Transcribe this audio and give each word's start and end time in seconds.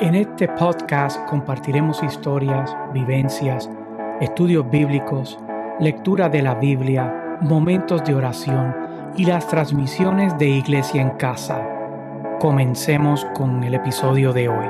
En 0.00 0.14
este 0.14 0.46
podcast 0.46 1.18
compartiremos 1.26 2.04
historias, 2.04 2.70
vivencias, 2.94 3.68
estudios 4.20 4.70
bíblicos, 4.70 5.36
lectura 5.80 6.28
de 6.28 6.40
la 6.40 6.54
Biblia, 6.54 7.36
momentos 7.40 8.04
de 8.04 8.14
oración 8.14 8.76
y 9.16 9.24
las 9.24 9.48
transmisiones 9.48 10.38
de 10.38 10.46
Iglesia 10.46 11.02
en 11.02 11.10
Casa. 11.16 11.66
Comencemos 12.38 13.24
con 13.34 13.64
el 13.64 13.74
episodio 13.74 14.32
de 14.32 14.48
hoy. 14.48 14.66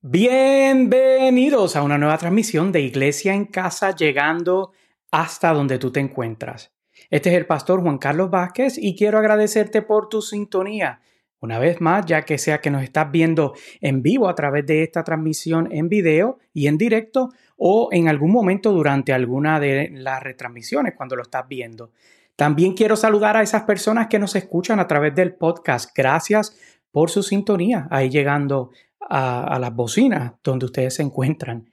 Bienvenidos 0.00 1.76
a 1.76 1.84
una 1.84 1.98
nueva 1.98 2.18
transmisión 2.18 2.72
de 2.72 2.80
Iglesia 2.80 3.32
en 3.32 3.44
Casa 3.44 3.94
llegando 3.94 4.72
hasta 5.12 5.52
donde 5.52 5.78
tú 5.78 5.92
te 5.92 6.00
encuentras. 6.00 6.72
Este 7.10 7.30
es 7.30 7.36
el 7.36 7.46
pastor 7.46 7.80
Juan 7.80 7.98
Carlos 7.98 8.28
Vázquez 8.28 8.76
y 8.76 8.96
quiero 8.96 9.18
agradecerte 9.18 9.82
por 9.82 10.08
tu 10.08 10.20
sintonía 10.20 11.00
una 11.40 11.58
vez 11.58 11.80
más, 11.80 12.04
ya 12.06 12.22
que 12.22 12.38
sea 12.38 12.60
que 12.60 12.70
nos 12.70 12.82
estás 12.82 13.10
viendo 13.10 13.54
en 13.80 14.02
vivo 14.02 14.28
a 14.28 14.34
través 14.34 14.66
de 14.66 14.82
esta 14.82 15.04
transmisión 15.04 15.68
en 15.70 15.88
video 15.88 16.38
y 16.52 16.66
en 16.66 16.78
directo 16.78 17.30
o 17.56 17.88
en 17.92 18.08
algún 18.08 18.32
momento 18.32 18.72
durante 18.72 19.12
alguna 19.12 19.60
de 19.60 19.90
las 19.92 20.22
retransmisiones 20.22 20.94
cuando 20.96 21.16
lo 21.16 21.22
estás 21.22 21.46
viendo. 21.48 21.92
También 22.36 22.74
quiero 22.74 22.96
saludar 22.96 23.36
a 23.36 23.42
esas 23.42 23.62
personas 23.62 24.06
que 24.06 24.18
nos 24.18 24.36
escuchan 24.36 24.78
a 24.78 24.86
través 24.86 25.14
del 25.14 25.34
podcast. 25.34 25.90
Gracias 25.94 26.56
por 26.92 27.10
su 27.10 27.22
sintonía 27.22 27.88
ahí 27.90 28.10
llegando 28.10 28.70
a, 29.00 29.58
las 29.58 29.74
bocinas 29.74 30.34
donde 30.44 30.66
ustedes 30.66 30.94
se 30.94 31.02
encuentran. 31.02 31.70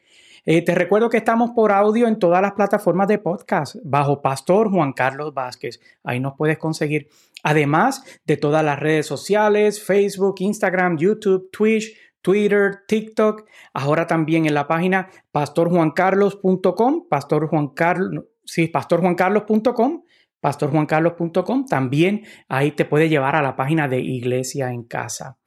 Eh, 0.48 0.63
te 0.63 0.76
recuerdo 0.76 1.09
que 1.09 1.17
estamos 1.17 1.52
por 1.52 1.72
audio 1.72 2.08
en 2.08 2.20
todas 2.20 2.40
las 2.40 2.52
plataformas 2.52 3.08
de 3.08 3.17
podcast 3.17 3.77
bajo 3.84 4.22
Pastor 4.22 4.70
Juan 4.70 4.94
Carlos 4.94 5.34
Vázquez. 5.34 5.80
Ahí 6.03 6.20
nos 6.20 6.36
puedes 6.36 6.59
conseguir. 6.59 7.09
Además 7.41 8.03
de 8.26 8.38
todas 8.38 8.63
las 8.63 8.80
redes 8.80 9.08
sociales, 9.08 9.84
Facebook, 9.84 10.36
Instagram, 10.39 10.97
YouTube, 10.97 11.50
Twitch, 11.52 11.97
Twitter, 12.22 12.84
TikTok. 12.88 13.47
Ahora 13.73 14.06
también 14.06 14.45
en 14.45 14.53
la 14.53 14.67
página 14.67 15.09
pastorjuancarlos.com, 15.31 17.08
pastor 17.09 17.47
Juan 17.47 17.69
Carlos, 17.69 18.25
sí, 18.44 18.67
pastorjuancarlos.com 18.67 20.03
pastorjuancarlos.com. 20.41 21.66
También 21.66 22.22
ahí 22.47 22.72
te 22.73 22.86
puede 22.86 23.09
llevar 23.09 23.36
a 23.36 23.41
la 23.41 23.56
página 23.56 23.88
de 23.88 24.00
Iglesia 24.00 24.69
en 24.69 24.84
Casa. 24.84 25.39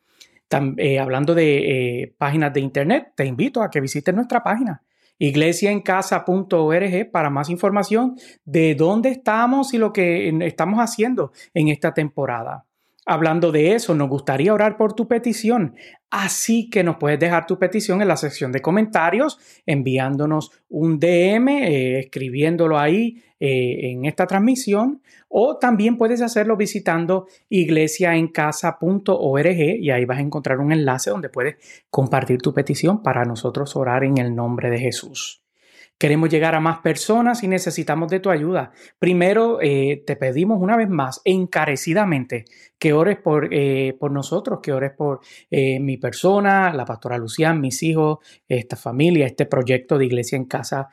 Eh, 0.76 0.98
hablando 0.98 1.36
de 1.36 2.02
eh, 2.02 2.14
páginas 2.18 2.52
de 2.52 2.60
internet, 2.60 3.12
te 3.14 3.24
invito 3.24 3.62
a 3.62 3.70
que 3.70 3.80
visites 3.80 4.12
nuestra 4.12 4.42
página 4.42 4.82
iglesiaencasa.org 5.18 7.10
para 7.10 7.30
más 7.30 7.50
información 7.50 8.16
de 8.44 8.74
dónde 8.74 9.10
estamos 9.10 9.74
y 9.74 9.78
lo 9.78 9.92
que 9.92 10.28
estamos 10.46 10.78
haciendo 10.80 11.32
en 11.54 11.68
esta 11.68 11.92
temporada. 11.94 12.67
Hablando 13.10 13.52
de 13.52 13.72
eso, 13.72 13.94
nos 13.94 14.10
gustaría 14.10 14.52
orar 14.52 14.76
por 14.76 14.92
tu 14.92 15.08
petición. 15.08 15.74
Así 16.10 16.68
que 16.68 16.84
nos 16.84 16.96
puedes 16.96 17.18
dejar 17.18 17.46
tu 17.46 17.58
petición 17.58 18.02
en 18.02 18.08
la 18.08 18.18
sección 18.18 18.52
de 18.52 18.60
comentarios, 18.60 19.38
enviándonos 19.64 20.50
un 20.68 21.00
DM, 21.00 21.48
eh, 21.48 22.00
escribiéndolo 22.00 22.78
ahí 22.78 23.22
eh, 23.40 23.92
en 23.92 24.04
esta 24.04 24.26
transmisión, 24.26 25.00
o 25.30 25.56
también 25.56 25.96
puedes 25.96 26.20
hacerlo 26.20 26.58
visitando 26.58 27.28
iglesiaencasa.org 27.48 29.58
y 29.80 29.90
ahí 29.90 30.04
vas 30.04 30.18
a 30.18 30.20
encontrar 30.20 30.58
un 30.58 30.72
enlace 30.72 31.08
donde 31.08 31.30
puedes 31.30 31.56
compartir 31.88 32.42
tu 32.42 32.52
petición 32.52 33.02
para 33.02 33.24
nosotros 33.24 33.74
orar 33.74 34.04
en 34.04 34.18
el 34.18 34.36
nombre 34.36 34.68
de 34.68 34.80
Jesús. 34.80 35.47
Queremos 35.98 36.28
llegar 36.28 36.54
a 36.54 36.60
más 36.60 36.78
personas 36.78 37.42
y 37.42 37.48
necesitamos 37.48 38.08
de 38.08 38.20
tu 38.20 38.30
ayuda. 38.30 38.70
Primero, 39.00 39.58
eh, 39.60 40.04
te 40.06 40.14
pedimos 40.14 40.62
una 40.62 40.76
vez 40.76 40.88
más, 40.88 41.20
encarecidamente, 41.24 42.44
que 42.78 42.92
ores 42.92 43.18
por, 43.18 43.52
eh, 43.52 43.96
por 43.98 44.12
nosotros, 44.12 44.60
que 44.62 44.72
ores 44.72 44.92
por 44.96 45.18
eh, 45.50 45.80
mi 45.80 45.96
persona, 45.96 46.72
la 46.72 46.84
pastora 46.84 47.18
Lucián, 47.18 47.60
mis 47.60 47.82
hijos, 47.82 48.18
esta 48.46 48.76
familia, 48.76 49.26
este 49.26 49.46
proyecto 49.46 49.98
de 49.98 50.06
iglesia 50.06 50.36
en 50.36 50.44
casa. 50.44 50.88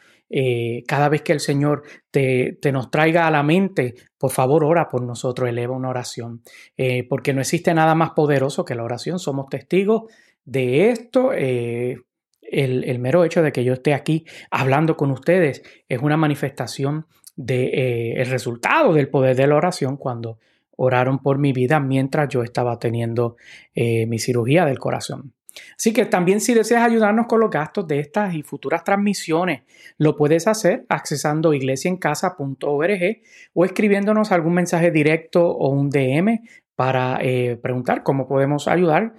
cada 0.87 1.07
vez 1.07 1.21
que 1.21 1.33
el 1.33 1.39
Señor 1.39 1.83
te, 2.09 2.57
te, 2.59 2.71
nos 2.71 2.89
traiga 2.89 3.27
a 3.27 3.31
la 3.31 3.43
mente, 3.43 3.93
por 4.17 4.31
favor, 4.31 4.63
ora 4.63 4.89
por 4.89 5.03
nosotros, 5.03 5.47
eleva 5.47 5.75
una 5.75 5.89
oración, 5.89 6.41
porque 7.07 7.31
no 7.31 7.41
existe 7.41 7.73
nada 7.75 7.93
más 7.93 8.11
poderoso 8.11 8.65
que 8.65 8.73
la 8.73 8.83
oración. 8.83 9.19
Somos 9.19 9.49
testigos 9.49 10.11
de 10.43 10.89
esto 10.89 11.31
el, 12.55 12.99
mero 12.99 13.23
hecho 13.25 13.41
de 13.41 13.51
que 13.51 13.63
yo 13.63 13.73
esté 13.73 13.93
aquí 13.93 14.25
hablando 14.49 14.95
con 14.95 15.11
ustedes 15.11 15.61
es 15.89 15.99
una 16.01 16.17
manifestación 16.17 17.05
del 17.35 17.71
de, 17.71 18.21
eh, 18.21 18.23
resultado 18.25 18.93
del 18.93 19.09
poder 19.09 19.35
de 19.35 19.47
la 19.47 19.55
oración 19.55 19.97
cuando 19.97 20.39
oraron 20.77 21.19
por 21.19 21.37
mi 21.37 21.51
vida 21.51 21.79
mientras 21.79 22.29
yo 22.29 22.43
estaba 22.43 22.79
teniendo 22.79 23.35
eh, 23.73 24.05
mi 24.07 24.19
cirugía 24.19 24.65
del 24.65 24.79
corazón. 24.79 25.33
Así 25.77 25.93
que 25.93 26.05
también 26.05 26.41
si 26.41 26.53
deseas 26.53 26.83
ayudarnos 26.83 27.27
con 27.27 27.39
los 27.39 27.49
gastos 27.49 27.87
de 27.87 27.99
estas 27.99 28.33
y 28.35 28.43
futuras 28.43 28.83
transmisiones, 28.83 29.61
lo 29.97 30.17
puedes 30.17 30.47
hacer 30.47 30.85
accesando 30.89 31.53
iglesiaencasa.org 31.53 33.21
o 33.53 33.65
escribiéndonos 33.65 34.33
algún 34.33 34.53
mensaje 34.53 34.91
directo 34.91 35.47
o 35.49 35.69
un 35.69 35.89
DM 35.89 36.41
para 36.75 37.19
eh, 37.21 37.57
preguntar 37.61 38.03
cómo 38.03 38.27
podemos 38.27 38.67
ayudar 38.67 39.13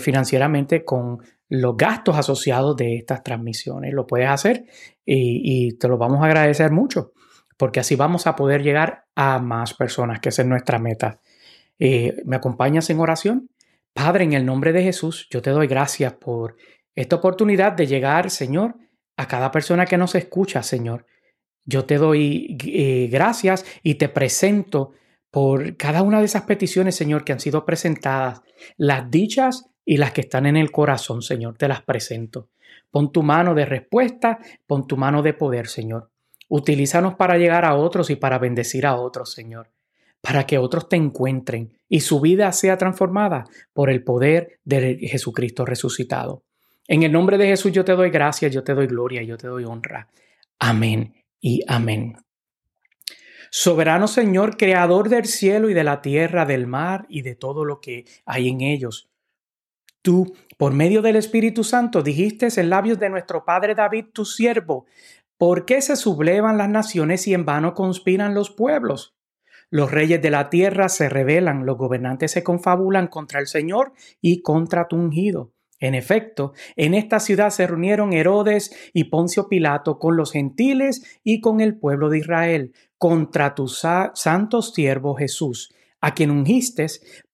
financieramente 0.00 0.84
con 0.84 1.20
los 1.48 1.76
gastos 1.76 2.16
asociados 2.16 2.76
de 2.76 2.96
estas 2.96 3.22
transmisiones. 3.22 3.92
Lo 3.92 4.06
puedes 4.06 4.28
hacer 4.28 4.66
y, 5.04 5.76
te 5.78 5.88
lo 5.88 5.98
vamos 5.98 6.22
a 6.22 6.26
agradecer 6.26 6.72
mucho, 6.72 7.12
porque 7.56 7.80
así 7.80 7.96
vamos 7.96 8.26
a 8.26 8.36
poder 8.36 8.62
llegar 8.62 9.04
a 9.14 9.38
más 9.38 9.74
personas, 9.74 10.20
que 10.20 10.30
esa 10.30 10.42
es 10.42 10.48
nuestra 10.48 10.78
meta. 10.78 11.20
Eh, 11.78 12.16
¿Me 12.24 12.36
acompañas 12.36 12.90
en 12.90 13.00
oración? 13.00 13.50
Padre, 13.92 14.24
en 14.24 14.32
el 14.32 14.44
nombre 14.44 14.72
de 14.72 14.82
Jesús, 14.82 15.26
yo 15.30 15.40
te 15.40 15.50
doy 15.50 15.66
gracias 15.66 16.12
por 16.14 16.56
esta 16.94 17.16
oportunidad 17.16 17.72
de 17.72 17.86
llegar, 17.86 18.30
Señor, 18.30 18.76
a 19.16 19.26
cada 19.26 19.50
persona 19.50 19.86
que 19.86 19.96
nos 19.96 20.14
escucha, 20.14 20.62
Señor. 20.62 21.06
Yo 21.64 21.84
te 21.84 21.96
doy 21.96 22.56
eh, 22.64 23.08
gracias 23.10 23.64
y 23.82 23.94
te 23.94 24.08
presento 24.08 24.92
por 25.30 25.76
cada 25.76 26.02
una 26.02 26.20
de 26.20 26.26
esas 26.26 26.42
peticiones, 26.42 26.94
Señor, 26.94 27.24
que 27.24 27.32
han 27.32 27.40
sido 27.40 27.64
presentadas, 27.64 28.42
las 28.76 29.10
dichas 29.10 29.70
y 29.86 29.96
las 29.96 30.12
que 30.12 30.22
están 30.22 30.44
en 30.46 30.56
el 30.56 30.72
corazón, 30.72 31.22
Señor, 31.22 31.56
te 31.56 31.68
las 31.68 31.80
presento. 31.80 32.48
Pon 32.90 33.12
tu 33.12 33.22
mano 33.22 33.54
de 33.54 33.64
respuesta, 33.64 34.38
pon 34.66 34.86
tu 34.86 34.96
mano 34.96 35.22
de 35.22 35.32
poder, 35.32 35.68
Señor. 35.68 36.10
Utilízanos 36.48 37.14
para 37.14 37.38
llegar 37.38 37.64
a 37.64 37.76
otros 37.76 38.10
y 38.10 38.16
para 38.16 38.38
bendecir 38.38 38.84
a 38.84 38.96
otros, 38.96 39.32
Señor, 39.32 39.70
para 40.20 40.44
que 40.44 40.58
otros 40.58 40.88
te 40.88 40.96
encuentren 40.96 41.72
y 41.88 42.00
su 42.00 42.20
vida 42.20 42.50
sea 42.52 42.76
transformada 42.76 43.44
por 43.72 43.88
el 43.88 44.02
poder 44.02 44.58
de 44.64 44.98
Jesucristo 45.08 45.64
resucitado. 45.64 46.42
En 46.88 47.04
el 47.04 47.12
nombre 47.12 47.38
de 47.38 47.46
Jesús 47.46 47.72
yo 47.72 47.84
te 47.84 47.92
doy 47.92 48.10
gracias, 48.10 48.52
yo 48.52 48.64
te 48.64 48.74
doy 48.74 48.86
gloria, 48.86 49.22
yo 49.22 49.36
te 49.36 49.46
doy 49.46 49.64
honra. 49.64 50.08
Amén 50.58 51.14
y 51.40 51.62
amén. 51.68 52.16
Soberano 53.50 54.08
Señor, 54.08 54.56
creador 54.56 55.08
del 55.08 55.26
cielo 55.26 55.70
y 55.70 55.74
de 55.74 55.84
la 55.84 56.00
tierra, 56.00 56.44
del 56.44 56.66
mar 56.66 57.06
y 57.08 57.22
de 57.22 57.36
todo 57.36 57.64
lo 57.64 57.80
que 57.80 58.04
hay 58.24 58.48
en 58.48 58.60
ellos. 58.60 59.08
Tú, 60.02 60.34
por 60.56 60.72
medio 60.72 61.02
del 61.02 61.16
Espíritu 61.16 61.64
Santo, 61.64 62.02
dijiste 62.02 62.48
en 62.56 62.70
labios 62.70 62.98
de 62.98 63.10
nuestro 63.10 63.44
Padre 63.44 63.74
David, 63.74 64.06
tu 64.12 64.24
siervo, 64.24 64.86
¿por 65.38 65.64
qué 65.64 65.82
se 65.82 65.96
sublevan 65.96 66.58
las 66.58 66.68
naciones 66.68 67.26
y 67.26 67.34
en 67.34 67.44
vano 67.44 67.74
conspiran 67.74 68.34
los 68.34 68.50
pueblos? 68.50 69.16
Los 69.68 69.90
reyes 69.90 70.22
de 70.22 70.30
la 70.30 70.48
tierra 70.48 70.88
se 70.88 71.08
rebelan, 71.08 71.66
los 71.66 71.76
gobernantes 71.76 72.30
se 72.30 72.44
confabulan 72.44 73.08
contra 73.08 73.40
el 73.40 73.48
Señor 73.48 73.92
y 74.20 74.42
contra 74.42 74.86
tu 74.86 74.96
ungido. 74.96 75.52
En 75.78 75.94
efecto, 75.94 76.52
en 76.76 76.94
esta 76.94 77.20
ciudad 77.20 77.50
se 77.50 77.66
reunieron 77.66 78.12
Herodes 78.12 78.74
y 78.94 79.04
Poncio 79.04 79.48
Pilato 79.48 79.98
con 79.98 80.16
los 80.16 80.32
gentiles 80.32 81.20
y 81.22 81.40
con 81.40 81.60
el 81.60 81.78
pueblo 81.78 82.08
de 82.08 82.18
Israel 82.18 82.72
contra 82.96 83.54
tu 83.54 83.68
santo 83.68 84.62
siervo 84.62 85.14
Jesús, 85.16 85.74
a 86.00 86.14
quien 86.14 86.30
ungiste 86.30 86.86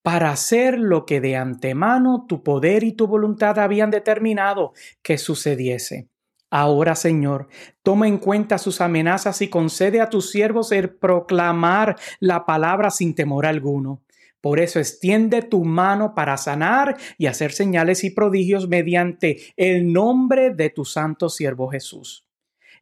para 0.02 0.30
hacer 0.30 0.78
lo 0.78 1.06
que 1.06 1.20
de 1.20 1.36
antemano 1.36 2.26
tu 2.28 2.42
poder 2.42 2.84
y 2.84 2.92
tu 2.92 3.06
voluntad 3.06 3.58
habían 3.58 3.90
determinado 3.90 4.72
que 5.02 5.18
sucediese. 5.18 6.08
Ahora, 6.50 6.94
Señor, 6.94 7.48
toma 7.82 8.08
en 8.08 8.18
cuenta 8.18 8.58
sus 8.58 8.82
amenazas 8.82 9.40
y 9.40 9.48
concede 9.48 10.02
a 10.02 10.10
tus 10.10 10.30
siervos 10.30 10.70
el 10.70 10.90
proclamar 10.90 11.96
la 12.20 12.44
palabra 12.44 12.90
sin 12.90 13.14
temor 13.14 13.46
alguno. 13.46 14.02
Por 14.42 14.60
eso 14.60 14.78
extiende 14.78 15.40
tu 15.40 15.64
mano 15.64 16.14
para 16.14 16.36
sanar 16.36 16.98
y 17.16 17.26
hacer 17.26 17.52
señales 17.52 18.04
y 18.04 18.10
prodigios 18.10 18.68
mediante 18.68 19.38
el 19.56 19.92
nombre 19.92 20.50
de 20.50 20.68
tu 20.68 20.84
santo 20.84 21.28
siervo 21.28 21.70
Jesús. 21.70 22.26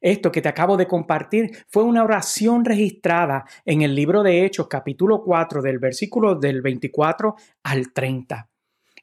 Esto 0.00 0.32
que 0.32 0.40
te 0.40 0.48
acabo 0.48 0.76
de 0.76 0.86
compartir 0.86 1.50
fue 1.68 1.84
una 1.84 2.02
oración 2.02 2.64
registrada 2.64 3.44
en 3.66 3.82
el 3.82 3.94
libro 3.94 4.22
de 4.22 4.44
Hechos 4.44 4.66
capítulo 4.66 5.22
4 5.22 5.60
del 5.60 5.78
versículo 5.78 6.34
del 6.34 6.62
24 6.62 7.34
al 7.64 7.92
30. 7.92 8.48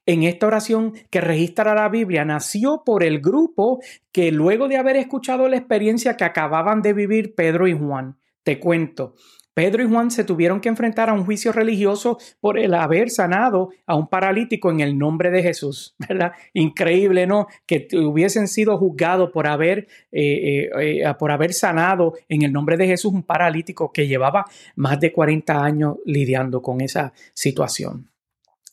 En 0.08 0.24
esta 0.24 0.48
oración 0.48 0.94
que 1.12 1.22
registra 1.22 1.76
la 1.76 1.90
Biblia 1.90 2.26
nació 2.26 2.82
por 2.86 3.04
el 3.04 3.20
grupo 3.20 3.80
que 4.12 4.32
luego 4.32 4.68
de 4.68 4.78
haber 4.78 4.96
escuchado 4.96 5.48
la 5.50 5.58
experiencia 5.58 6.16
que 6.16 6.24
acababan 6.24 6.82
de 6.82 6.94
vivir 6.94 7.36
Pedro 7.36 7.68
y 7.68 7.74
Juan, 7.74 8.18
te 8.42 8.58
cuento, 8.58 9.16
Pedro 9.58 9.82
y 9.82 9.88
Juan 9.88 10.12
se 10.12 10.24
tuvieron 10.24 10.62
que 10.62 10.70
enfrentar 10.70 11.10
a 11.10 11.14
un 11.14 11.26
juicio 11.26 11.52
religioso 11.52 12.20
por 12.40 12.60
el 12.60 12.76
haber 12.76 13.10
sanado 13.10 13.72
a 13.88 13.96
un 13.96 14.08
paralítico 14.08 14.70
en 14.70 14.82
el 14.82 14.96
nombre 14.96 15.32
de 15.32 15.42
Jesús, 15.42 15.96
¿verdad? 16.08 16.34
Increíble, 16.54 17.26
¿no? 17.26 17.48
Que 17.66 17.88
hubiesen 17.94 18.48
sido 18.48 18.78
juzgados 18.78 19.32
por 19.32 19.48
haber, 19.48 19.88
eh, 20.12 20.70
eh, 20.70 21.02
eh, 21.02 21.14
por 21.18 21.32
haber 21.32 21.54
sanado 21.54 22.14
en 22.30 22.44
el 22.44 22.54
nombre 22.54 22.78
de 22.78 22.86
Jesús 22.86 23.12
un 23.12 23.24
paralítico 23.24 23.92
que 23.92 24.08
llevaba 24.08 24.46
más 24.76 25.00
de 25.00 25.12
40 25.12 25.60
años 25.60 25.96
lidiando 26.06 26.62
con 26.62 26.80
esa 26.80 27.12
situación. 27.34 28.12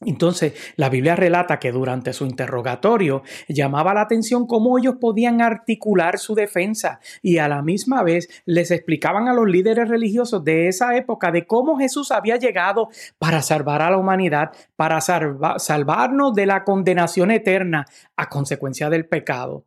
Entonces, 0.06 0.54
la 0.76 0.88
Biblia 0.88 1.16
relata 1.16 1.58
que 1.58 1.72
durante 1.72 2.12
su 2.12 2.26
interrogatorio 2.26 3.22
llamaba 3.48 3.94
la 3.94 4.02
atención 4.02 4.46
cómo 4.46 4.78
ellos 4.78 4.96
podían 5.00 5.40
articular 5.40 6.18
su 6.18 6.34
defensa 6.34 7.00
y 7.22 7.38
a 7.38 7.48
la 7.48 7.62
misma 7.62 8.02
vez 8.02 8.28
les 8.44 8.70
explicaban 8.70 9.28
a 9.28 9.34
los 9.34 9.46
líderes 9.46 9.88
religiosos 9.88 10.44
de 10.44 10.68
esa 10.68 10.96
época 10.96 11.30
de 11.30 11.46
cómo 11.46 11.78
Jesús 11.78 12.10
había 12.10 12.36
llegado 12.36 12.88
para 13.18 13.42
salvar 13.42 13.82
a 13.82 13.90
la 13.90 13.98
humanidad, 13.98 14.52
para 14.76 15.00
salvarnos 15.00 16.34
de 16.34 16.46
la 16.46 16.64
condenación 16.64 17.30
eterna 17.30 17.86
a 18.16 18.28
consecuencia 18.28 18.90
del 18.90 19.06
pecado. 19.06 19.64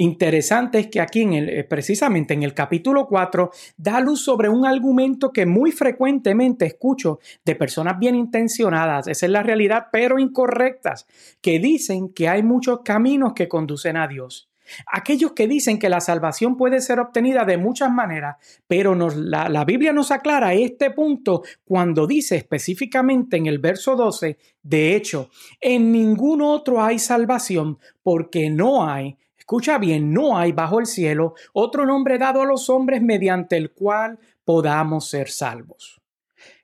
Interesante 0.00 0.78
es 0.78 0.86
que 0.86 1.00
aquí, 1.00 1.22
en 1.22 1.32
el, 1.32 1.48
eh, 1.48 1.64
precisamente 1.64 2.32
en 2.32 2.44
el 2.44 2.54
capítulo 2.54 3.08
4, 3.08 3.50
da 3.76 3.98
luz 3.98 4.22
sobre 4.22 4.48
un 4.48 4.64
argumento 4.64 5.32
que 5.32 5.44
muy 5.44 5.72
frecuentemente 5.72 6.66
escucho 6.66 7.18
de 7.44 7.56
personas 7.56 7.98
bien 7.98 8.14
intencionadas, 8.14 9.08
esa 9.08 9.26
es 9.26 9.32
la 9.32 9.42
realidad, 9.42 9.88
pero 9.90 10.20
incorrectas, 10.20 11.08
que 11.40 11.58
dicen 11.58 12.10
que 12.10 12.28
hay 12.28 12.44
muchos 12.44 12.82
caminos 12.84 13.32
que 13.34 13.48
conducen 13.48 13.96
a 13.96 14.06
Dios. 14.06 14.48
Aquellos 14.86 15.32
que 15.32 15.48
dicen 15.48 15.80
que 15.80 15.88
la 15.88 16.00
salvación 16.00 16.56
puede 16.56 16.80
ser 16.80 17.00
obtenida 17.00 17.44
de 17.44 17.56
muchas 17.56 17.90
maneras, 17.90 18.36
pero 18.68 18.94
la, 18.94 19.48
la, 19.48 19.64
Biblia 19.64 19.92
nos 19.92 20.12
aclara 20.12 20.54
este 20.54 20.92
punto 20.92 21.42
cuando 21.64 22.06
dice 22.06 22.36
específicamente 22.36 23.36
en 23.36 23.46
el 23.46 23.58
verso 23.58 23.96
12, 23.96 24.38
de 24.62 24.94
hecho, 24.94 25.30
en 25.60 25.90
ningún 25.90 26.40
otro 26.40 26.84
hay 26.84 27.00
salvación 27.00 27.78
porque 28.04 28.48
no 28.48 28.88
hay 28.88 29.16
Escucha 29.48 29.78
bien, 29.78 30.12
no 30.12 30.36
hay 30.36 30.52
bajo 30.52 30.78
el 30.78 30.84
cielo 30.84 31.32
otro 31.54 31.86
nombre 31.86 32.18
dado 32.18 32.42
a 32.42 32.44
los 32.44 32.68
hombres 32.68 33.00
mediante 33.00 33.56
el 33.56 33.70
cual 33.70 34.18
podamos 34.44 35.08
ser 35.08 35.30
salvos. 35.30 36.02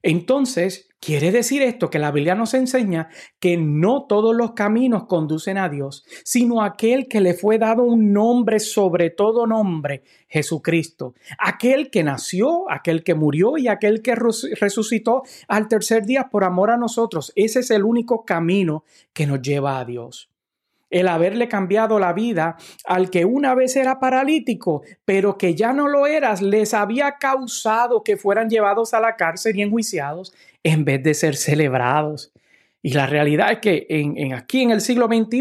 Entonces, 0.03 0.91
quiere 1.01 1.33
decir 1.33 1.63
esto 1.63 1.89
que 1.89 1.99
la 1.99 2.11
Biblia 2.11 2.35
nos 2.35 2.53
enseña 2.53 3.09
que 3.41 3.57
no 3.57 4.05
todos 4.05 4.37
los 4.37 4.53
caminos 4.53 5.07
conducen 5.07 5.57
a 5.57 5.71
Dios, 5.71 6.05
sino 6.25 6.63
aquel 6.63 7.09
que 7.09 7.23
le 7.23 7.33
fue 7.33 7.57
dado 7.57 7.85
un 7.85 8.13
nombre 8.13 8.61
sobre 8.61 9.09
todo 9.09 9.47
nombre, 9.47 10.03
Jesucristo, 10.29 11.15
aquel 11.39 11.91
que 11.91 12.05
nació, 12.05 12.71
aquel 12.71 13.03
que 13.03 13.15
murió 13.15 13.57
y 13.57 13.67
aquel 13.67 14.03
que 14.03 14.15
resucitó 14.15 15.23
al 15.49 15.69
tercer 15.69 16.05
día 16.05 16.29
por 16.29 16.45
amor 16.45 16.71
a 16.71 16.77
nosotros. 16.77 17.33
Ese 17.35 17.61
es 17.61 17.71
el 17.71 17.83
único 17.83 18.27
camino 18.27 18.85
que 19.15 19.27
nos 19.27 19.41
lleva 19.41 19.79
a 19.79 19.87
Dios 19.87 20.29
el 20.95 21.09
haberle 21.09 21.49
cambiado 21.49 21.99
la 21.99 22.13
vida 22.13 22.57
al 22.87 23.11
que 23.11 23.25
una 23.25 23.57
vez 23.57 23.75
era 23.75 23.99
paralítico, 23.99 24.83
pero 25.05 25.37
que 25.37 25.57
ya 25.57 25.73
no 25.73 25.89
lo 25.89 26.07
eras, 26.07 26.41
les 26.41 26.73
había 26.73 27.17
causado 27.19 28.05
que 28.05 28.17
fueran 28.17 28.49
llevados 28.49 28.95
a 28.95 29.01
la 29.01 29.17
cárcel 29.17 29.57
y 29.57 29.63
enjuiciados 29.63 30.33
en 30.63 30.85
vez 30.85 31.03
de 31.03 31.15
ser 31.15 31.35
celebrados. 31.35 32.33
Y 32.81 32.93
la 32.93 33.07
realidad 33.07 33.51
es 33.51 33.59
que 33.59 33.87
en, 33.89 34.35
aquí 34.35 34.63
en 34.63 34.71
el 34.71 34.81
siglo 34.81 35.09
XXI 35.09 35.41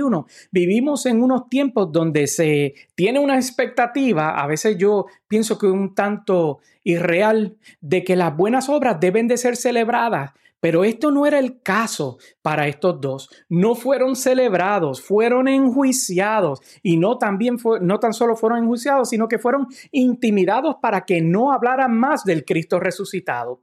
vivimos 0.50 1.05
en 1.05 1.21
unos 1.21 1.50
tiempos 1.50 1.91
donde 1.91 2.25
se 2.25 2.73
tiene 2.95 3.19
una 3.19 3.35
expectativa, 3.35 4.41
a 4.41 4.47
veces 4.47 4.75
yo 4.79 5.05
pienso 5.27 5.59
que 5.59 5.67
un 5.67 5.94
tanto 5.94 6.61
irreal, 6.83 7.57
de 7.79 8.03
que 8.03 8.15
las 8.15 8.35
buenas 8.35 8.69
obras 8.69 9.00
deben 9.00 9.27
de 9.27 9.38
ser 9.38 9.55
celebradas, 9.55 10.31
pero 10.63 10.86
esto 10.86 11.12
no 11.12 11.25
era 11.25 11.39
el 11.39 11.60
caso 11.62 12.19
para 12.42 12.69
estos 12.69 13.01
dos. 13.01 13.30
No 13.50 13.75
fueron 13.75 14.15
celebrados, 14.15 15.01
fueron 15.01 15.50
enjuiciados 15.50 16.62
y 16.81 16.95
no, 16.95 17.18
también 17.18 17.57
no 17.81 18.00
tan 18.00 18.13
solo 18.13 18.38
fueron 18.38 18.60
enjuiciados, 18.60 19.10
sino 19.10 19.27
que 19.27 19.39
fueron 19.39 19.68
intimidados 19.92 20.77
para 20.81 21.04
que 21.04 21.21
no 21.21 21.51
hablaran 21.51 21.94
más 21.94 22.24
del 22.24 22.45
Cristo 22.45 22.80
resucitado. 22.80 23.62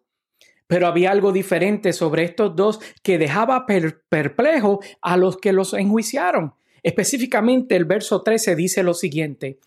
Pero 0.67 0.87
había 0.87 1.11
algo 1.11 1.33
diferente 1.33 1.95
sobre 1.95 2.25
estos 2.25 2.55
dos 2.55 2.81
que 3.03 3.17
dejaba 3.17 3.65
perplejo 3.65 4.81
a 5.01 5.17
los 5.17 5.39
que 5.39 5.55
los 5.55 5.73
enjuiciaron. 5.73 6.53
Específicamente 6.83 7.77
el 7.77 7.87
verso 7.87 8.21
13 8.21 8.57
dice 8.57 8.83
lo 8.83 8.93
siguiente, 8.93 9.59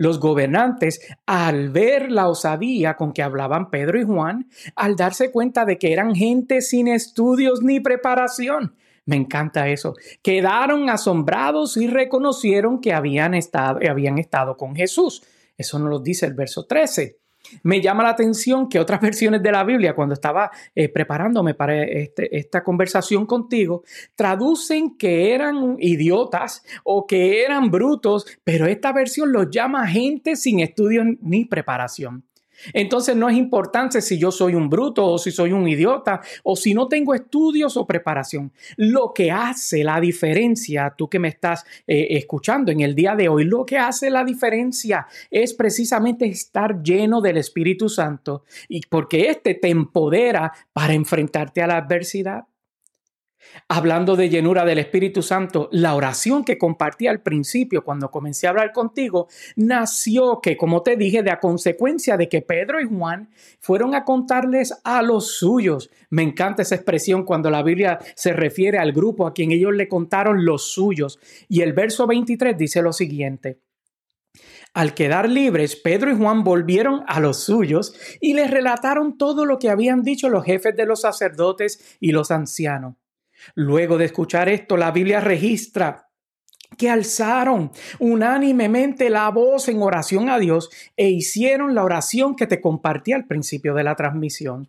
los 0.00 0.18
gobernantes, 0.18 0.98
al 1.26 1.68
ver 1.68 2.10
la 2.10 2.28
osadía 2.28 2.96
con 2.96 3.12
que 3.12 3.22
hablaban 3.22 3.68
Pedro 3.68 4.00
y 4.00 4.04
Juan, 4.04 4.48
al 4.74 4.96
darse 4.96 5.30
cuenta 5.30 5.66
de 5.66 5.76
que 5.76 5.92
eran 5.92 6.14
gente 6.14 6.62
sin 6.62 6.88
estudios 6.88 7.62
ni 7.62 7.80
preparación, 7.80 8.74
me 9.04 9.16
encanta 9.16 9.68
eso. 9.68 9.94
Quedaron 10.22 10.88
asombrados 10.88 11.76
y 11.76 11.86
reconocieron 11.86 12.80
que 12.80 12.94
habían 12.94 13.34
estado, 13.34 13.78
habían 13.90 14.16
estado 14.16 14.56
con 14.56 14.74
Jesús. 14.74 15.22
Eso 15.58 15.78
nos 15.78 15.90
lo 15.90 15.98
dice 15.98 16.24
el 16.24 16.32
verso 16.32 16.64
13. 16.64 17.18
Me 17.62 17.80
llama 17.80 18.02
la 18.02 18.10
atención 18.10 18.68
que 18.68 18.78
otras 18.78 19.00
versiones 19.00 19.42
de 19.42 19.52
la 19.52 19.64
Biblia, 19.64 19.94
cuando 19.94 20.14
estaba 20.14 20.50
eh, 20.74 20.88
preparándome 20.88 21.54
para 21.54 21.82
este, 21.82 22.36
esta 22.36 22.62
conversación 22.62 23.26
contigo, 23.26 23.82
traducen 24.14 24.96
que 24.96 25.34
eran 25.34 25.76
idiotas 25.78 26.64
o 26.84 27.06
que 27.06 27.42
eran 27.42 27.70
brutos, 27.70 28.26
pero 28.44 28.66
esta 28.66 28.92
versión 28.92 29.32
los 29.32 29.50
llama 29.50 29.86
gente 29.88 30.36
sin 30.36 30.60
estudio 30.60 31.02
ni 31.20 31.44
preparación. 31.44 32.24
Entonces 32.72 33.16
no 33.16 33.28
es 33.28 33.36
importante 33.36 34.00
si 34.00 34.18
yo 34.18 34.30
soy 34.30 34.54
un 34.54 34.68
bruto 34.68 35.06
o 35.06 35.18
si 35.18 35.30
soy 35.30 35.52
un 35.52 35.68
idiota 35.68 36.20
o 36.42 36.56
si 36.56 36.74
no 36.74 36.88
tengo 36.88 37.14
estudios 37.14 37.76
o 37.76 37.86
preparación. 37.86 38.52
Lo 38.76 39.12
que 39.14 39.30
hace 39.30 39.84
la 39.84 40.00
diferencia, 40.00 40.94
tú 40.96 41.08
que 41.08 41.18
me 41.18 41.28
estás 41.28 41.64
eh, 41.86 42.08
escuchando 42.10 42.72
en 42.72 42.80
el 42.80 42.94
día 42.94 43.14
de 43.14 43.28
hoy, 43.28 43.44
lo 43.44 43.64
que 43.64 43.78
hace 43.78 44.10
la 44.10 44.24
diferencia 44.24 45.06
es 45.30 45.54
precisamente 45.54 46.26
estar 46.26 46.82
lleno 46.82 47.20
del 47.20 47.36
Espíritu 47.36 47.88
Santo 47.88 48.44
y 48.68 48.80
porque 48.88 49.30
éste 49.30 49.54
te 49.54 49.68
empodera 49.68 50.52
para 50.72 50.94
enfrentarte 50.94 51.62
a 51.62 51.66
la 51.66 51.76
adversidad. 51.76 52.49
Hablando 53.68 54.16
de 54.16 54.28
llenura 54.28 54.64
del 54.64 54.78
Espíritu 54.78 55.22
Santo, 55.22 55.68
la 55.72 55.94
oración 55.94 56.44
que 56.44 56.58
compartí 56.58 57.06
al 57.06 57.22
principio 57.22 57.84
cuando 57.84 58.10
comencé 58.10 58.46
a 58.46 58.50
hablar 58.50 58.72
contigo 58.72 59.28
nació 59.56 60.40
que, 60.40 60.56
como 60.56 60.82
te 60.82 60.96
dije, 60.96 61.22
de 61.22 61.30
a 61.30 61.40
consecuencia 61.40 62.16
de 62.16 62.28
que 62.28 62.42
Pedro 62.42 62.80
y 62.80 62.86
Juan 62.86 63.30
fueron 63.60 63.94
a 63.94 64.04
contarles 64.04 64.80
a 64.84 65.02
los 65.02 65.38
suyos. 65.38 65.90
Me 66.10 66.22
encanta 66.22 66.62
esa 66.62 66.74
expresión 66.74 67.24
cuando 67.24 67.50
la 67.50 67.62
Biblia 67.62 67.98
se 68.14 68.32
refiere 68.32 68.78
al 68.78 68.92
grupo 68.92 69.26
a 69.26 69.34
quien 69.34 69.52
ellos 69.52 69.74
le 69.74 69.88
contaron 69.88 70.44
los 70.44 70.72
suyos. 70.72 71.18
Y 71.48 71.62
el 71.62 71.72
verso 71.72 72.06
23 72.06 72.56
dice 72.56 72.82
lo 72.82 72.92
siguiente. 72.92 73.60
Al 74.72 74.94
quedar 74.94 75.28
libres, 75.28 75.74
Pedro 75.74 76.12
y 76.12 76.16
Juan 76.16 76.44
volvieron 76.44 77.02
a 77.08 77.18
los 77.18 77.42
suyos 77.42 77.92
y 78.20 78.34
les 78.34 78.50
relataron 78.50 79.18
todo 79.18 79.44
lo 79.44 79.58
que 79.58 79.68
habían 79.68 80.02
dicho 80.02 80.28
los 80.28 80.44
jefes 80.44 80.76
de 80.76 80.86
los 80.86 81.00
sacerdotes 81.00 81.96
y 81.98 82.12
los 82.12 82.30
ancianos. 82.30 82.99
Luego 83.54 83.98
de 83.98 84.06
escuchar 84.06 84.48
esto, 84.48 84.76
la 84.76 84.90
Biblia 84.90 85.20
registra 85.20 86.08
que 86.76 86.88
alzaron 86.88 87.72
unánimemente 87.98 89.10
la 89.10 89.28
voz 89.30 89.68
en 89.68 89.82
oración 89.82 90.28
a 90.28 90.38
Dios 90.38 90.70
e 90.96 91.08
hicieron 91.08 91.74
la 91.74 91.84
oración 91.84 92.36
que 92.36 92.46
te 92.46 92.60
compartí 92.60 93.12
al 93.12 93.26
principio 93.26 93.74
de 93.74 93.84
la 93.84 93.96
transmisión. 93.96 94.68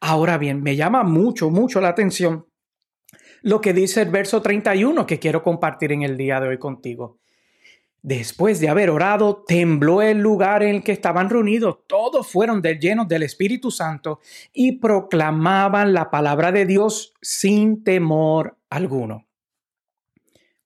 Ahora 0.00 0.38
bien, 0.38 0.62
me 0.62 0.76
llama 0.76 1.02
mucho, 1.02 1.50
mucho 1.50 1.80
la 1.80 1.88
atención 1.88 2.46
lo 3.44 3.60
que 3.60 3.74
dice 3.74 4.00
el 4.00 4.08
verso 4.08 4.40
31 4.40 5.04
que 5.06 5.18
quiero 5.18 5.42
compartir 5.42 5.92
en 5.92 6.02
el 6.02 6.16
día 6.16 6.40
de 6.40 6.48
hoy 6.48 6.58
contigo. 6.58 7.18
Después 8.04 8.60
de 8.60 8.68
haber 8.68 8.90
orado, 8.90 9.44
tembló 9.48 10.02
el 10.02 10.18
lugar 10.18 10.62
en 10.62 10.74
el 10.74 10.82
que 10.82 10.92
estaban 10.92 11.30
reunidos. 11.30 11.78
Todos 11.86 12.30
fueron 12.30 12.60
llenos 12.60 13.08
del 13.08 13.22
Espíritu 13.22 13.70
Santo 13.70 14.20
y 14.52 14.72
proclamaban 14.72 15.94
la 15.94 16.10
palabra 16.10 16.52
de 16.52 16.66
Dios 16.66 17.14
sin 17.22 17.82
temor 17.82 18.58
alguno. 18.68 19.26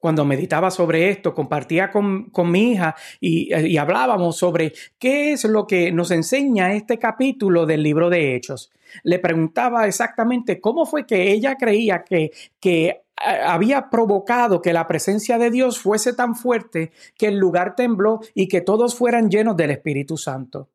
Cuando 0.01 0.25
meditaba 0.25 0.73
sobre 0.73 1.11
esto, 1.11 1.33
compartía 1.33 1.93
con, 1.93 2.33
mi 2.51 2.73
hija 2.73 2.97
y, 3.21 3.55
y, 3.55 3.77
hablábamos 3.77 4.37
sobre 4.37 4.73
qué 4.99 5.31
es 5.31 5.45
lo 5.45 5.65
que 5.69 5.93
nos 5.93 6.11
enseña 6.11 6.73
este 6.73 6.99
capítulo 6.99 7.67
del 7.67 7.85
libro 7.85 8.11
de 8.11 8.35
Hechos. 8.35 8.73
Le 9.05 9.21
preguntaba 9.21 9.87
exactamente 9.87 10.61
cómo 10.61 10.87
fue 10.87 11.07
que 11.07 11.31
ella 11.31 11.55
creía 11.55 12.03
que, 12.03 12.33
que 12.59 13.03
había 13.21 13.91
provocado 13.91 14.63
que 14.63 14.73
la 14.73 14.87
presencia 14.87 15.39
de 15.39 15.51
Dios 15.51 15.79
fuese 15.79 16.13
tan 16.13 16.35
fuerte 16.35 16.93
que 17.17 17.27
el 17.27 17.39
lugar 17.39 17.75
tembló 17.75 18.21
y 18.35 18.49
que 18.49 18.61
todos 18.61 18.95
fueran 18.95 19.31
llenos 19.31 19.57
del 19.57 19.71
Espíritu 19.71 20.17
Santo. 20.17 20.71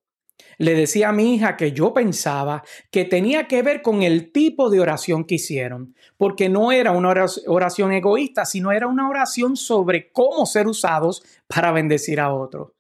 Le 0.57 0.75
decía 0.75 1.09
a 1.09 1.13
mi 1.13 1.33
hija 1.33 1.57
que 1.57 1.71
yo 1.71 1.93
pensaba 1.93 2.63
que 2.91 3.05
tenía 3.05 3.47
que 3.47 3.61
ver 3.61 3.81
con 3.81 4.03
el 4.03 4.31
tipo 4.31 4.69
de 4.69 4.79
oración 4.79 5.25
que 5.25 5.35
hicieron, 5.35 5.95
porque 6.17 6.49
no 6.49 6.71
era 6.71 6.91
una 6.91 7.13
oración 7.47 7.91
egoísta, 7.91 8.45
sino 8.45 8.71
era 8.71 8.87
una 8.87 9.09
oración 9.09 9.55
sobre 9.55 10.11
cómo 10.11 10.45
ser 10.45 10.67
usados 10.67 11.23
para 11.47 11.71
bendecir 11.71 12.19
a 12.19 12.33
otros. 12.33 12.71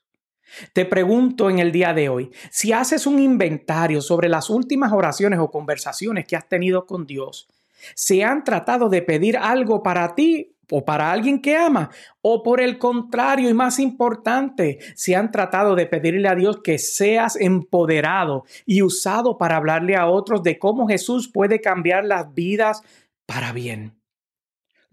Te 0.73 0.85
pregunto 0.85 1.49
en 1.49 1.57
el 1.57 1.71
día 1.71 1.93
de 1.93 2.09
hoy, 2.09 2.31
si 2.51 2.73
haces 2.73 3.07
un 3.07 3.17
inventario 3.17 4.01
sobre 4.01 4.29
las 4.29 4.51
últimas 4.51 4.91
oraciones 4.91 5.39
o 5.39 5.49
conversaciones 5.49 6.25
que 6.27 6.35
has 6.35 6.47
tenido 6.47 6.85
con 6.85 7.07
Dios, 7.07 7.47
¿se 7.95 8.23
han 8.23 8.43
tratado 8.43 8.89
de 8.89 9.01
pedir 9.01 9.37
algo 9.37 9.83
para 9.83 10.15
ti 10.15 10.55
o 10.71 10.85
para 10.85 11.11
alguien 11.11 11.41
que 11.41 11.55
ama? 11.55 11.89
¿O 12.21 12.43
por 12.43 12.61
el 12.61 12.77
contrario 12.77 13.49
y 13.49 13.53
más 13.53 13.79
importante, 13.79 14.79
se 14.95 15.15
han 15.15 15.31
tratado 15.31 15.75
de 15.75 15.85
pedirle 15.85 16.27
a 16.27 16.35
Dios 16.35 16.61
que 16.63 16.77
seas 16.77 17.35
empoderado 17.35 18.45
y 18.65 18.81
usado 18.81 19.37
para 19.37 19.57
hablarle 19.57 19.95
a 19.95 20.07
otros 20.07 20.43
de 20.43 20.59
cómo 20.59 20.87
Jesús 20.87 21.29
puede 21.31 21.61
cambiar 21.61 22.05
las 22.05 22.33
vidas 22.33 22.81
para 23.25 23.51
bien? 23.51 24.02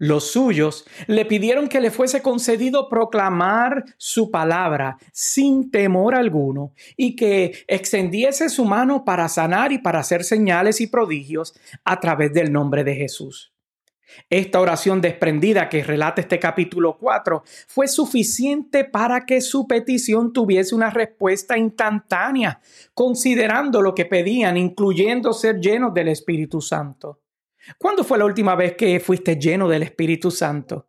Los 0.01 0.31
suyos 0.31 0.83
le 1.05 1.25
pidieron 1.25 1.67
que 1.67 1.79
le 1.79 1.91
fuese 1.91 2.23
concedido 2.23 2.89
proclamar 2.89 3.85
su 3.97 4.31
palabra 4.31 4.97
sin 5.13 5.69
temor 5.69 6.15
alguno 6.15 6.73
y 6.97 7.15
que 7.15 7.63
extendiese 7.67 8.49
su 8.49 8.65
mano 8.65 9.05
para 9.05 9.29
sanar 9.29 9.71
y 9.71 9.77
para 9.77 9.99
hacer 9.99 10.23
señales 10.23 10.81
y 10.81 10.87
prodigios 10.87 11.53
a 11.85 11.99
través 11.99 12.33
del 12.33 12.51
nombre 12.51 12.83
de 12.83 12.95
Jesús. 12.95 13.53
Esta 14.27 14.59
oración 14.59 15.01
desprendida 15.01 15.69
que 15.69 15.83
relata 15.83 16.21
este 16.21 16.39
capítulo 16.39 16.97
4 16.97 17.43
fue 17.67 17.87
suficiente 17.87 18.85
para 18.85 19.27
que 19.27 19.39
su 19.39 19.67
petición 19.67 20.33
tuviese 20.33 20.73
una 20.73 20.89
respuesta 20.89 21.59
instantánea, 21.59 22.59
considerando 22.95 23.83
lo 23.83 23.93
que 23.93 24.05
pedían, 24.05 24.57
incluyendo 24.57 25.31
ser 25.31 25.59
llenos 25.59 25.93
del 25.93 26.07
Espíritu 26.07 26.59
Santo. 26.59 27.19
¿Cuándo 27.77 28.03
fue 28.03 28.17
la 28.17 28.25
última 28.25 28.55
vez 28.55 28.75
que 28.75 28.99
fuiste 28.99 29.37
lleno 29.37 29.67
del 29.67 29.83
Espíritu 29.83 30.31
Santo? 30.31 30.87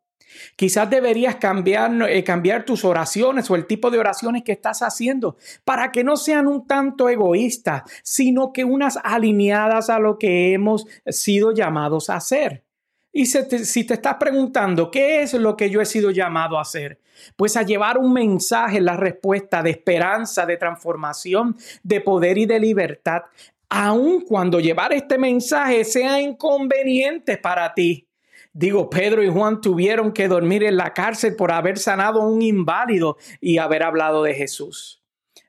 Quizás 0.56 0.88
deberías 0.88 1.36
cambiar, 1.36 1.92
eh, 2.08 2.24
cambiar, 2.24 2.64
tus 2.64 2.84
oraciones 2.84 3.50
o 3.50 3.54
el 3.54 3.66
tipo 3.66 3.90
de 3.90 3.98
oraciones 3.98 4.42
que 4.42 4.52
estás 4.52 4.80
haciendo 4.80 5.36
para 5.64 5.92
que 5.92 6.04
no 6.04 6.16
sean 6.16 6.46
un 6.46 6.66
tanto 6.66 7.08
egoístas, 7.08 7.82
sino 8.02 8.52
que 8.52 8.64
unas 8.64 8.98
alineadas 9.02 9.90
a 9.90 9.98
lo 9.98 10.18
que 10.18 10.52
hemos 10.52 10.86
sido 11.06 11.52
llamados 11.52 12.08
a 12.10 12.16
hacer. 12.16 12.64
Y 13.12 13.26
si 13.26 13.38
si 13.64 13.84
te 13.84 13.94
estás 13.94 14.16
preguntando, 14.18 14.90
¿qué 14.90 15.22
es 15.22 15.34
lo 15.34 15.54
que 15.54 15.68
yo 15.68 15.82
he 15.82 15.86
sido 15.86 16.10
llamado 16.10 16.58
a 16.58 16.62
hacer? 16.62 16.98
Pues 17.36 17.58
a 17.58 17.62
llevar 17.62 17.98
un 17.98 18.12
mensaje, 18.12 18.80
la 18.80 18.96
respuesta 18.96 19.62
de 19.62 19.70
esperanza, 19.70 20.46
de 20.46 20.56
transformación, 20.56 21.56
de 21.82 22.00
poder 22.00 22.38
y 22.38 22.46
de 22.46 22.58
libertad 22.58 23.22
aun 23.74 24.20
cuando 24.20 24.60
llevar 24.60 24.92
este 24.92 25.16
mensaje 25.16 25.82
sea 25.84 26.20
inconveniente 26.20 27.38
para 27.38 27.72
ti. 27.72 28.06
Digo, 28.52 28.90
Pedro 28.90 29.22
y 29.22 29.30
Juan 29.30 29.62
tuvieron 29.62 30.12
que 30.12 30.28
dormir 30.28 30.62
en 30.62 30.76
la 30.76 30.92
cárcel 30.92 31.36
por 31.36 31.50
haber 31.50 31.78
sanado 31.78 32.20
a 32.20 32.28
un 32.28 32.42
inválido 32.42 33.16
y 33.40 33.56
haber 33.56 33.82
hablado 33.82 34.24
de 34.24 34.34
Jesús. 34.34 35.02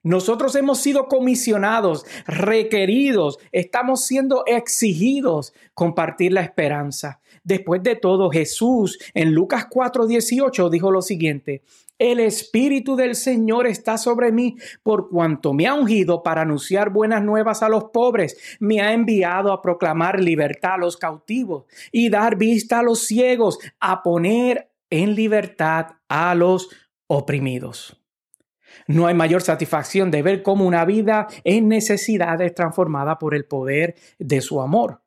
Nosotros 0.04 0.56
hemos 0.56 0.80
sido 0.80 1.10
comisionados, 1.10 2.06
requeridos, 2.26 3.40
estamos 3.52 4.06
siendo 4.06 4.46
exigidos 4.46 5.54
compartir 5.74 6.32
la 6.32 6.42
esperanza. 6.42 7.20
Después 7.44 7.84
de 7.84 7.98
todo, 7.98 8.30
Jesús 8.30 9.00
en 9.14 9.34
Lucas 9.34 9.68
4:18 9.70 10.70
dijo 10.70 10.92
lo 10.92 11.02
siguiente, 11.02 11.62
el 12.00 12.20
Espíritu 12.20 12.96
del 12.96 13.16
Señor 13.16 13.68
está 13.68 13.98
sobre 13.98 14.32
mí 14.32 14.58
por 14.82 15.10
cuanto 15.10 15.54
me 15.54 15.68
ha 15.68 15.74
ungido 15.74 16.24
para 16.24 16.42
anunciar 16.42 16.90
buenas 16.90 17.24
nuevas 17.24 17.64
a 17.64 17.70
los 17.70 17.86
pobres, 17.86 18.58
me 18.60 18.82
ha 18.82 18.94
enviado 18.94 19.52
a 19.52 19.62
proclamar 19.62 20.20
libertad 20.20 20.74
a 20.74 20.78
los 20.78 20.98
cautivos 20.98 21.66
y 21.92 22.10
dar 22.10 22.38
vista 22.38 22.80
a 22.80 22.84
los 22.84 23.06
ciegos, 23.06 23.60
a 23.80 24.04
poner 24.04 24.72
en 24.90 25.16
libertad 25.16 25.88
a 26.08 26.36
los 26.36 26.70
oprimidos. 27.08 28.00
No 28.88 29.08
hay 29.08 29.14
mayor 29.14 29.42
satisfacción 29.42 30.12
de 30.12 30.22
ver 30.22 30.44
cómo 30.44 30.66
una 30.66 30.86
vida 30.86 31.28
en 31.44 31.68
necesidad 31.68 32.42
es 32.42 32.54
transformada 32.54 33.20
por 33.20 33.36
el 33.36 33.46
poder 33.46 33.96
de 34.20 34.42
su 34.42 34.62
amor. 34.62 35.02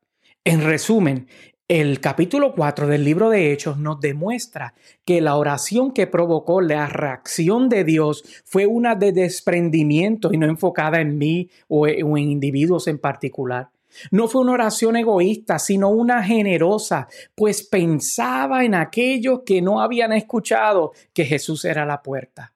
En 0.45 0.63
resumen, 0.63 1.29
el 1.69 1.99
capítulo 2.01 2.55
4 2.55 2.87
del 2.87 3.03
libro 3.03 3.29
de 3.29 3.53
Hechos 3.53 3.77
nos 3.77 4.01
demuestra 4.01 4.75
que 5.05 5.21
la 5.21 5.35
oración 5.35 5.93
que 5.93 6.07
provocó 6.07 6.61
la 6.61 6.87
reacción 6.87 7.69
de 7.69 7.83
Dios 7.83 8.23
fue 8.45 8.67
una 8.67 8.95
de 8.95 9.11
desprendimiento 9.11 10.33
y 10.33 10.39
no 10.39 10.47
enfocada 10.47 11.01
en 11.01 11.19
mí 11.19 11.51
o 11.67 11.89
en 11.89 12.17
individuos 12.17 12.87
en 12.87 12.99
particular. 12.99 13.71
No 14.13 14.29
fue 14.29 14.43
una 14.43 14.53
oración 14.53 14.97
egoísta, 14.97 15.59
sino 15.59 15.89
una 15.89 16.23
generosa, 16.23 17.09
pues 17.35 17.65
pensaba 17.65 18.65
en 18.65 18.75
aquellos 18.75 19.41
que 19.45 19.61
no 19.61 19.81
habían 19.81 20.13
escuchado 20.13 20.93
que 21.13 21.25
Jesús 21.25 21.65
era 21.65 21.85
la 21.85 22.01
puerta. 22.01 22.53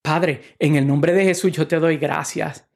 Padre, 0.00 0.40
en 0.58 0.76
el 0.76 0.86
nombre 0.86 1.12
de 1.12 1.24
Jesús 1.24 1.52
yo 1.52 1.66
te 1.66 1.78
doy 1.78 1.98
gracias 1.98 2.66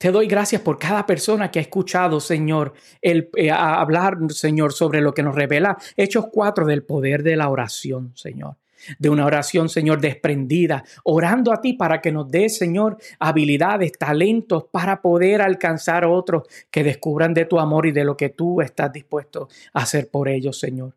te 0.00 0.10
doy 0.10 0.28
gracias 0.28 0.62
por 0.62 0.78
cada 0.78 1.04
persona 1.04 1.50
que 1.50 1.58
ha 1.58 1.62
escuchado, 1.62 2.20
Señor, 2.20 2.72
el 3.02 3.28
eh, 3.36 3.50
hablar, 3.50 4.16
Señor, 4.30 4.72
sobre 4.72 5.02
lo 5.02 5.12
que 5.12 5.22
nos 5.22 5.34
revela 5.34 5.76
Hechos 5.94 6.28
4 6.32 6.64
del 6.64 6.84
poder 6.84 7.22
de 7.22 7.36
la 7.36 7.50
oración, 7.50 8.12
Señor. 8.16 8.56
De 8.98 9.10
una 9.10 9.26
oración, 9.26 9.68
Señor, 9.68 10.00
desprendida, 10.00 10.84
orando 11.04 11.52
a 11.52 11.60
ti 11.60 11.74
para 11.74 12.00
que 12.00 12.12
nos 12.12 12.30
des, 12.30 12.56
Señor, 12.56 12.96
habilidades, 13.18 13.92
talentos 13.92 14.64
para 14.72 15.02
poder 15.02 15.42
alcanzar 15.42 16.04
a 16.04 16.08
otros 16.08 16.44
que 16.70 16.82
descubran 16.82 17.34
de 17.34 17.44
tu 17.44 17.60
amor 17.60 17.84
y 17.84 17.92
de 17.92 18.04
lo 18.04 18.16
que 18.16 18.30
tú 18.30 18.62
estás 18.62 18.90
dispuesto 18.90 19.50
a 19.74 19.82
hacer 19.82 20.08
por 20.10 20.30
ellos, 20.30 20.58
Señor. 20.58 20.96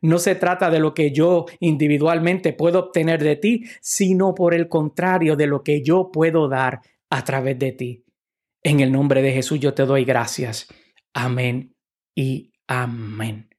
No 0.00 0.20
se 0.20 0.36
trata 0.36 0.70
de 0.70 0.78
lo 0.78 0.94
que 0.94 1.10
yo 1.10 1.46
individualmente 1.58 2.52
puedo 2.52 2.78
obtener 2.78 3.20
de 3.20 3.34
ti, 3.34 3.64
sino 3.80 4.32
por 4.32 4.54
el 4.54 4.68
contrario 4.68 5.34
de 5.34 5.48
lo 5.48 5.64
que 5.64 5.82
yo 5.82 6.12
puedo 6.12 6.48
dar 6.48 6.82
a 7.10 7.24
través 7.24 7.58
de 7.58 7.72
ti. 7.72 8.03
En 8.66 8.80
el 8.80 8.90
nombre 8.90 9.20
de 9.20 9.30
Jesús 9.30 9.60
yo 9.60 9.74
te 9.74 9.84
doy 9.84 10.04
gracias. 10.04 10.66
Amén 11.12 11.74
y 12.14 12.50
amén. 12.66 13.50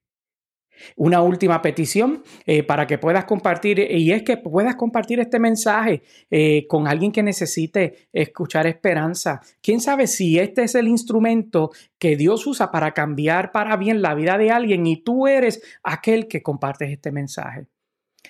Una 0.98 1.22
última 1.22 1.62
petición 1.62 2.24
eh, 2.46 2.64
para 2.64 2.88
que 2.88 2.98
puedas 2.98 3.26
compartir, 3.26 3.80
y 3.80 4.12
es 4.12 4.24
que 4.24 4.36
puedas 4.36 4.76
compartir 4.76 5.20
este 5.20 5.40
mensaje 5.40 6.02
eh, 6.30 6.66
con 6.68 6.88
alguien 6.88 7.12
que 7.12 7.22
necesite 7.22 8.10
escuchar 8.12 8.66
esperanza. 8.66 9.42
Quién 9.62 9.80
sabe 9.80 10.08
si 10.08 10.40
este 10.40 10.64
es 10.64 10.74
el 10.74 10.88
instrumento 10.88 11.72
que 12.00 12.18
Dios 12.18 12.46
usa 12.48 12.72
para 12.72 12.92
cambiar 12.92 13.52
para 13.52 13.78
bien 13.78 14.02
la 14.02 14.16
vida 14.16 14.40
de 14.40 14.52
alguien 14.52 14.88
y 14.88 14.98
tú 15.04 15.28
eres 15.28 15.62
aquel 15.84 16.28
que 16.28 16.42
compartes 16.42 16.90
este 16.90 17.12
mensaje. 17.12 17.68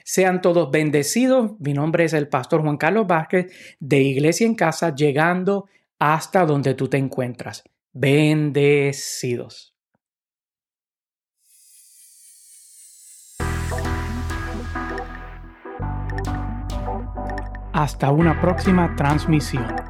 Sean 0.04 0.42
todos 0.42 0.70
bendecidos. 0.70 1.54
Mi 1.60 1.74
nombre 1.74 2.04
es 2.04 2.14
el 2.14 2.28
pastor 2.28 2.62
Juan 2.62 2.78
Carlos 2.78 3.08
Vázquez 3.08 3.52
de 3.80 4.02
Iglesia 4.02 4.46
en 4.46 4.56
Casa, 4.56 4.94
llegando 4.94 5.68
hasta 6.00 6.46
donde 6.46 6.74
tú 6.74 6.88
te 6.88 6.98
encuentras. 6.98 7.64
Bendecidos. 7.94 9.74
Hasta 17.74 18.10
una 18.12 18.40
próxima 18.40 18.96
transmisión. 18.96 19.85